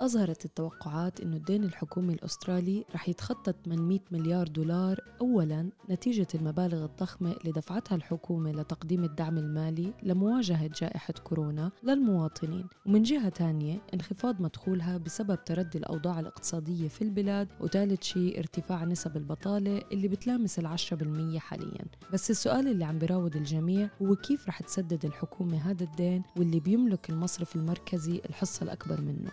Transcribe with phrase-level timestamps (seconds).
[0.00, 7.32] أظهرت التوقعات أنه الدين الحكومي الأسترالي رح يتخطى 800 مليار دولار أولاً نتيجة المبالغ الضخمة
[7.32, 12.66] اللي دفعتها الحكومة لتقديم الدعم المالي لمواجهة جائحة كورونا للمواطنين.
[12.86, 19.16] ومن جهة تانية انخفاض مدخولها بسبب تردي الأوضاع الاقتصادية في البلاد وثالث شيء ارتفاع نسب
[19.16, 21.84] البطالة اللي بتلامس العشرة بالمية حالياً.
[22.12, 27.10] بس السؤال اللي عم بيراود الجميع هو كيف رح تسدد الحكومة هذا الدين واللي بيملك
[27.10, 29.30] المصرف المركزي الحصة الأكبر منه؟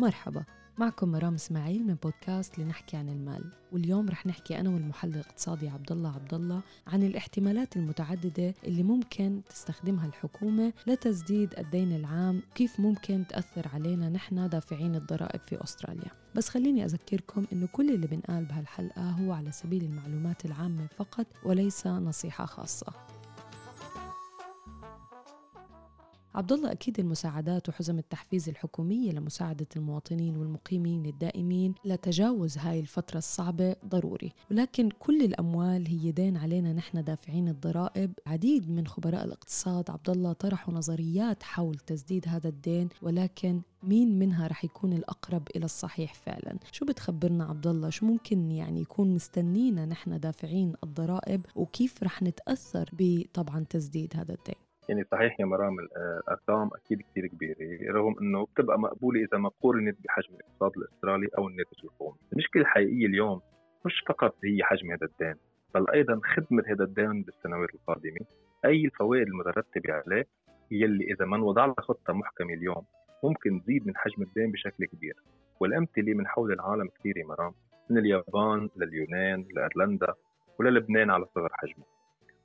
[0.00, 0.44] مرحبا
[0.78, 5.92] معكم مرام إسماعيل من بودكاست لنحكي عن المال واليوم رح نحكي أنا والمحلل الاقتصادي عبد
[5.92, 13.24] الله عبد الله عن الاحتمالات المتعددة اللي ممكن تستخدمها الحكومة لتسديد الدين العام كيف ممكن
[13.28, 16.10] تأثر علينا نحن دافعين الضرائب في أستراليا.
[16.34, 21.86] بس خليني أذكركم إنه كل اللي بنقال بهالحلقة هو على سبيل المعلومات العامة فقط وليس
[21.86, 22.92] نصيحة خاصة.
[26.34, 33.76] عبد الله أكيد المساعدات وحزم التحفيز الحكومية لمساعدة المواطنين والمقيمين الدائمين لتجاوز هاي الفترة الصعبة
[33.86, 34.32] ضروري.
[34.50, 38.12] ولكن كل الأموال هي دين علينا نحن دافعين الضرائب.
[38.26, 44.46] عديد من خبراء الاقتصاد عبد الله طرحوا نظريات حول تسديد هذا الدين ولكن مين منها
[44.46, 49.86] رح يكون الأقرب إلى الصحيح فعلا؟ شو بتخبرنا عبد الله؟ شو ممكن يعني يكون مستنينا
[49.86, 56.70] نحن دافعين الضرائب؟ وكيف رح نتأثر بطبعا تسديد هذا الدين؟ يعني صحيح يا مرام الأرقام
[56.74, 61.84] أكيد كثير كبيرة رغم إنه بتبقى مقبولة إذا ما قورنت بحجم الاقتصاد الأسترالي أو الناتج
[61.84, 62.16] القومي.
[62.32, 63.40] المشكلة الحقيقية اليوم
[63.86, 65.34] مش فقط هي حجم هذا الدين
[65.74, 68.20] بل أيضا خدمة هذا الدين بالسنوات القادمة.
[68.64, 70.24] أي الفوائد المترتبة عليه
[70.72, 72.84] هي اللي إذا ما انوضع لها خطة محكمة اليوم
[73.24, 75.14] ممكن تزيد من حجم الدين بشكل كبير.
[75.60, 77.52] والأمثلة من حول العالم كثير يا مرام
[77.90, 80.14] من اليابان لليونان لايرلندا
[80.58, 81.99] وللبنان على صغر حجمه.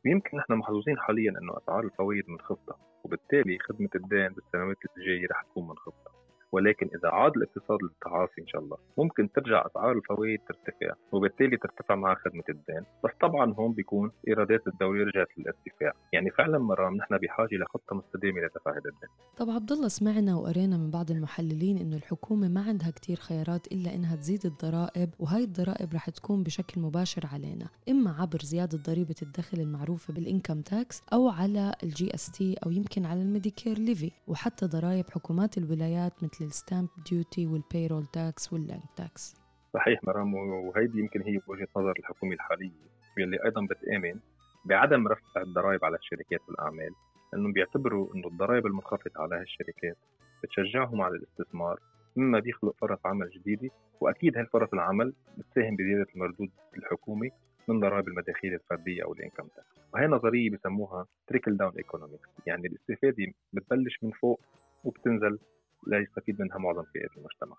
[0.05, 5.67] ويمكن نحن محظوظين حاليا إنه أسعار الفوائد منخفضه وبالتالي خدمة الدين بالسنوات الجايه رح تكون
[5.67, 6.14] منخفضه
[6.55, 11.95] ولكن إذا عاد الاقتصاد للتعافي إن شاء الله ممكن ترجع أسعار الفوائد ترتفع وبالتالي ترتفع
[11.95, 17.17] مع خدمة الدين بس طبعا هون بيكون إيرادات الدولة رجعت للارتفاع يعني فعلا مرام نحن
[17.17, 19.09] بحاجة لخطة مستدامة لدفع هذا الدين.
[19.37, 23.95] طب عبد الله سمعنا وقرينا من بعض المحللين إنه الحكومة ما عندها كتير خيارات إلا
[23.95, 29.59] إنها تزيد الضرائب وهي الضرائب رح تكون بشكل مباشر علينا إما عبر زيادة ضريبة الدخل
[29.59, 34.65] المعروفة بال income tax أو على ال GST أو يمكن على ال Medicare levy وحتى
[34.65, 39.35] ضرائب حكومات الولايات مثل ال stamp duty وال payroll tax وال land tax
[39.73, 42.71] صحيح مرام وهيدي يمكن هي وجهة نظر الحكومة الحالية
[43.17, 44.19] واللي أيضا بتآمن
[44.65, 46.91] بعدم رفع الضرائب على الشركات والاعمال
[47.33, 49.97] انهم بيعتبروا إنه الضرائب المنخفضة على هالشركات
[50.43, 51.79] بتشجعهم على الاستثمار
[52.15, 53.69] مما بيخلق فرص عمل جديدة
[54.01, 57.29] وأكيد هالفرص العمل بتساهم بزيادة المردود الحكومي
[57.67, 62.67] من ضرائب المداخيل الفردية أو ال income tax وهي نظرية بسموها trickle down economics يعني
[62.67, 64.41] الاستفادة بتبلش من فوق
[64.83, 65.39] وبتنزل
[65.87, 67.57] ليستفيد منها معظم فئات المجتمع.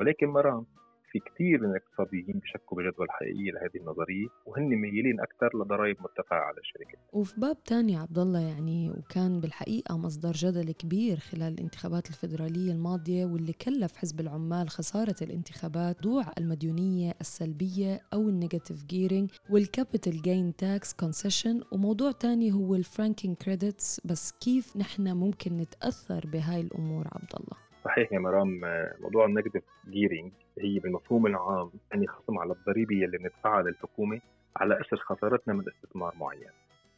[0.00, 0.66] ولكن مرام
[1.12, 6.58] في كثير من الاقتصاديين بشكوا بجدوى الحقيقية لهذه النظرية وهن ميالين أكثر لضرائب مرتفعة على
[6.58, 7.00] الشركات.
[7.12, 13.24] وفي باب ثاني عبد الله يعني وكان بالحقيقة مصدر جدل كبير خلال الانتخابات الفدراليه الماضية
[13.24, 20.22] واللي كلف حزب العمال خسارة الانتخابات موضوع المديونية السلبية أو ال negative gearing وال capital
[20.22, 26.60] gain tax concession وموضوع ثاني هو ال franking credits بس كيف نحن ممكن نتأثر بهاي
[26.60, 28.60] الأمور عبد الله؟ صحيح يا مرام
[29.00, 34.20] موضوع ال negative gearing هي بالمفهوم العام يعني خصم على الضريبة اللي بندفعها للحكومة
[34.56, 36.50] على اثر خسارتنا من استثمار معين.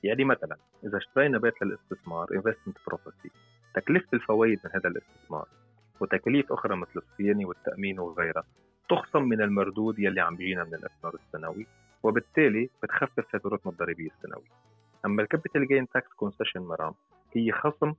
[0.03, 3.31] يعني مثلا إذا اشترينا بيت للاستثمار investment property
[3.75, 5.49] تكلفة الفوائد من هذا الاستثمار
[6.01, 8.45] وتكاليف أخرى مثل الصيانة والتأمين وغيرها
[8.89, 11.67] تخصم من المردود يلي عم بيجينا من الاستثمار السنوي
[12.03, 14.51] وبالتالي بتخفف فاتورتنا الضريبيه السنوية.
[15.07, 16.95] أما ال capital gain tax concession مرام
[17.33, 17.97] هي خصم 50%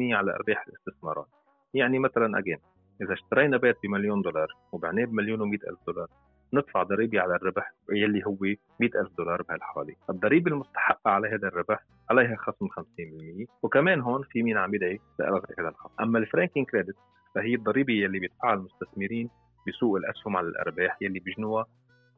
[0.00, 1.26] على أرباح الاستثمارات
[1.74, 2.58] يعني مثلا again
[3.02, 6.08] إذا اشترينا بيت بمليون دولار وبعناه بمليون و ألف دولار
[6.54, 8.56] ندفع ضريبة على الربح يلي هو 100
[8.94, 14.56] ألف دولار بهالحالة الضريبة المستحقة على هذا الربح عليها خصم 50% وكمان هون في مين
[14.56, 15.94] عم يدعي لإلغاء هذا الخصم.
[16.00, 16.96] أما ال franking credit
[17.34, 19.30] فهي الضريبة يلي بيدفعها المستثمرين
[19.68, 21.66] بسوق الأسهم على الأرباح يلي بيجنوها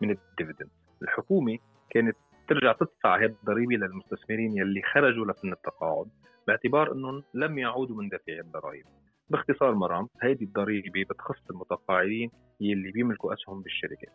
[0.00, 0.70] من ال dividend
[1.02, 1.58] الحكومة
[1.90, 2.16] كانت
[2.48, 6.06] ترجع تدفع هذه الضريبة للمستثمرين يلي خرجوا لسن التقاعد
[6.46, 8.84] باعتبار إنهم لم يعودوا من دافعي الضرائب.
[9.32, 12.30] باختصار مرام هيدي الضريبة بتخص المتقاعدين
[12.60, 14.12] يلي بيملكوا أسهم بالشركات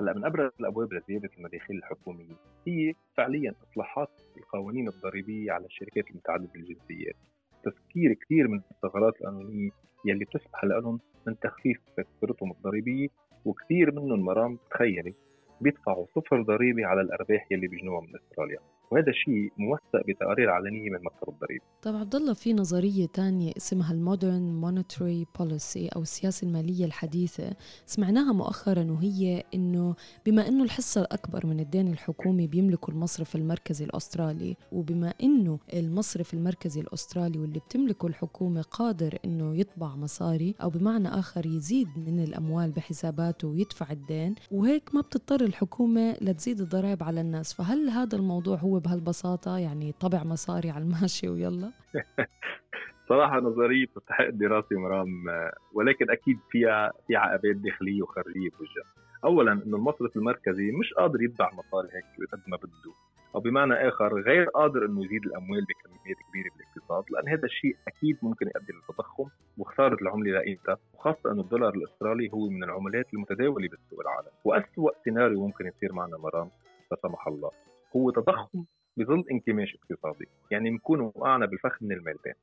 [0.00, 2.34] هلأ من أبرز الأبواب لزيادة المداخيل الحكومية
[2.66, 7.16] هي فعليا إصلاحات القوانين الضريبية على الشركات المتعددة الجنسيات
[7.64, 9.70] تسكير كثير من الثغرات القانونية
[10.04, 13.08] يلي بتسمح لهم من تخفيف فاتورتهم الضريبية
[13.44, 15.14] وكثير منهم مرام تخيلي
[15.60, 18.58] بيدفعوا صفر ضريبة على الأرباح يلي بيجنوها من أستراليا.
[18.90, 21.64] وهذا الشيء موثق بتقارير علنية من مكتب الضريبة.
[21.82, 27.56] طب عبد الله في نظرية تانية اسمها ال modern monetary policy أو السياسة المالية الحديثة.
[27.86, 29.94] سمعناها مؤخرا وهي إنه
[30.26, 36.80] بما إنه الحصة الأكبر من الدين الحكومي بيملكه المصرف المركزي الأسترالي وبما إنه المصرف المركزي
[36.80, 43.48] الأسترالي واللي بتملكه الحكومة قادر إنه يطبع مصاري أو بمعنى آخر يزيد من الأموال بحساباته
[43.48, 49.58] ويدفع الدين وهيك ما بتضطر الحكومة لتزيد الضرائب على الناس فهل هذا الموضوع هو بهالبساطة؟
[49.58, 51.72] يعني طبع مصاري على الماشي ويلا.
[53.08, 55.08] صراحة نظرية تستحق الدراسة مرام
[55.74, 59.06] ولكن أكيد فيها في عقبات داخلية وخارجية بوجهها.
[59.24, 62.92] أولا إنه المصرف المركزي مش قادر يتبع مصاري هيك قد ما بده
[63.34, 66.50] أو بمعنى آخر غير قادر إنه يزيد الأموال بكميات كبيرة
[66.86, 69.28] بالاقتصاد لأن هذا الشيء أكيد ممكن يؤدي للتضخم
[69.58, 75.46] وخسارة العملة لقيمتها وخاصة أنه الدولار الأسترالي هو من العملات المتداولة بالسوق العالمي وأسوأ سيناريو
[75.46, 76.50] ممكن يصير معنا مرام
[76.90, 77.50] لا سمح الله
[77.96, 78.64] هو تضخم
[78.96, 80.28] بظل انكماش اقتصادي.
[80.50, 82.38] يعني بنكون وقعنا بالفخ من المالبات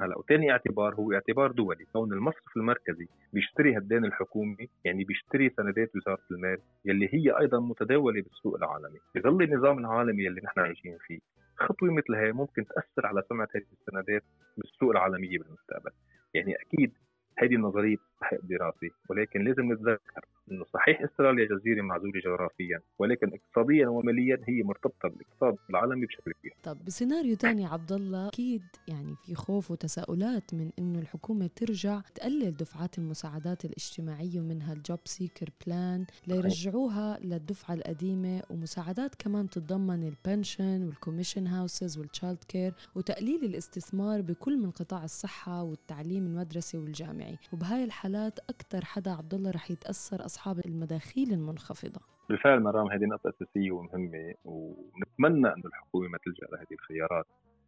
[0.00, 1.84] هلا وثاني اعتبار هو اعتبار دولي.
[1.92, 8.22] كون المصرف المركزي بيشتري هالدين الحكومي يعني بيشتري سندات وزارة المال يلي هي أيضا متداولة
[8.22, 8.98] بالسوق العالمي.
[9.14, 11.18] بظل النظام العالمي يلي نحن عايشين فيه
[11.58, 14.22] خطوة مثل هي ممكن تأثر على سمعه هذه السندات
[14.56, 15.90] بالسوق العالمية بالمستقبل.
[16.34, 16.92] يعني أكيد
[17.38, 23.88] هذه النظرية تستحق دراسة ولكن لازم نتذكر إنه صحيح إستراليا جزيرة معزولة جغرافيا ولكن اقتصاديا
[23.88, 26.54] وماليا هي مرتبطة بالاقتصاد العالمي بشكل كبير.
[26.62, 32.56] طب بسيناريو ثاني عبد الله أكيد يعني في خوف وتساؤلات من إنه الحكومة ترجع تقلل
[32.56, 40.82] دفعات المساعدات الاجتماعية ومنها ال JobSeeker plan ليرجعوها للدفعة القديمة ومساعدات كمان تتضمن ال pension
[40.86, 47.84] وال commission houses وال childcare وتقليل الاستثمار بكل من قطاع الصحة والتعليم المدرسي والجامعي وبهاي
[47.84, 52.00] الحالات أكثر حدا عبد الله رح يتأثر أصحاب المداخيل المنخفضة.
[52.28, 57.26] بالفعل مرام هذه نقطة أساسية ومهمة ونتمنى أن الحكومة ما تلجأ لهذه الخيارات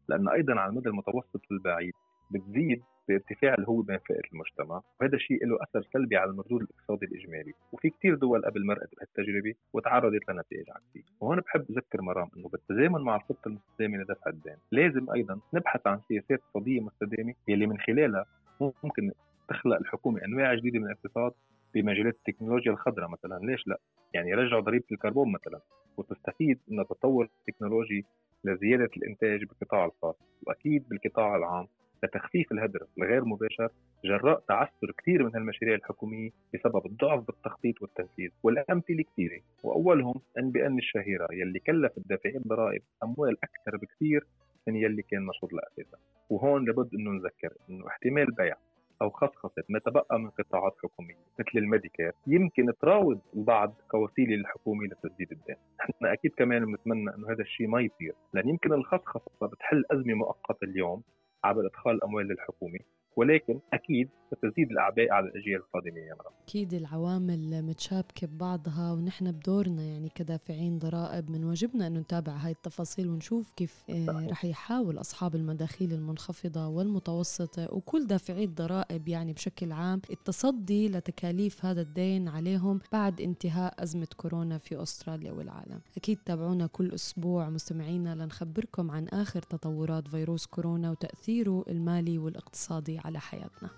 [0.08, 1.92] لأن أيضا على المدى المتوسط والبعيد
[2.30, 7.52] بتزيد بارتفاع الهوة بين فئة المجتمع وهذا الشيء له أثر سلبي على المردود الاقتصادي الإجمالي.
[7.72, 11.02] وفي كثير دول قبل مرقت بهالتجربة وتعرضت لنتائج عكسية.
[11.20, 16.00] وهون بحب أذكر مرام أنه بالتزامن مع الخطة المستدامة لدفع الدين لازم أيضا نبحث عن
[16.08, 18.24] سياسات اقتصادية مستدامة يلي من خلالها
[18.60, 19.12] ممكن
[19.48, 21.32] تخلق الحكومة أنواع جديدة من الاقتصاد
[21.74, 23.38] بمجالات التكنولوجيا الخضراء مثلا.
[23.46, 23.78] ليش لا؟
[24.14, 25.60] يعني رجعوا ضريبة الكربون مثلا
[25.96, 28.04] وتستفيد من التطور التكنولوجي
[28.44, 30.16] لزيادة الإنتاج بالقطاع الخاص.
[30.46, 31.66] وأكيد بالقطاع العام
[32.04, 33.68] لتخفيف الهدر الغير مباشر
[34.04, 39.40] جراء تعثر كثير من المشاريع الحكومية بسبب الضعف بالتخطيط والتنفيذ والأمثلة كثيرة.
[39.64, 44.26] وأولهم ان بان الشهيرة يلي كلف الدافعين الضرائب أموال أكثر بكثير
[44.68, 45.98] من يلي كان مشروط لها أساسا
[46.30, 48.56] وهون لابد إنه نذكر إنه احتمال بيع
[49.02, 55.32] أو خصخصة ما تبقى من قطاعات حكومية مثل الميديكير يمكن تراود البعض كوسيلة للحكومة لتسديد
[55.32, 55.56] الدين.
[55.80, 60.64] نحن أكيد كمان بنتمنى أنه هذا الشيء ما يصير لأن يمكن الخصخصة بتحل أزمة مؤقتة
[60.64, 61.02] اليوم
[61.44, 62.78] عبر إدخال الأموال للحكومة.
[63.18, 66.32] ولكن أكيد ستزيد الأعباء على الأجيال القادمة يا مرام.
[66.48, 73.08] أكيد العوامل متشابكة ببعضها ونحن بدورنا يعني كدافعين ضرائب من واجبنا إنه نتابع هاي التفاصيل
[73.08, 80.00] ونشوف كيف آه، رح يحاول أصحاب المداخيل المنخفضة والمتوسطة وكل دافعي الضرائب يعني بشكل عام
[80.10, 85.80] التصدي لتكاليف هذا الدين عليهم بعد انتهاء أزمة كورونا في أستراليا والعالم.
[85.96, 93.20] أكيد تابعونا كل أسبوع مستمعينا لنخبركم عن آخر تطورات فيروس كورونا وتأثيره المالي والاقتصادي على
[93.20, 93.70] حياتنا.